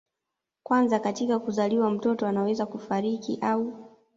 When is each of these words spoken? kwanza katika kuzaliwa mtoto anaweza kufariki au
kwanza 0.63 0.99
katika 0.99 1.39
kuzaliwa 1.39 1.91
mtoto 1.91 2.27
anaweza 2.27 2.65
kufariki 2.65 3.37
au 3.41 3.73